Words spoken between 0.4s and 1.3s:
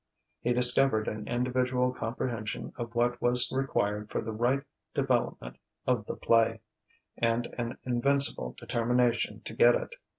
He discovered an